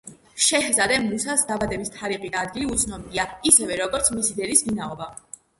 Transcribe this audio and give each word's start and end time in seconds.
შეჰზადე 0.43 0.95
მუსას 1.03 1.43
დაბადების 1.51 1.93
თარიღი 1.97 2.31
და 2.37 2.41
ადგილი 2.45 2.67
უცნობია, 2.77 3.29
ისევე 3.53 3.79
როგორც 3.83 4.11
მისი 4.17 4.39
დედის 4.41 4.69
ვინაობა. 4.71 5.13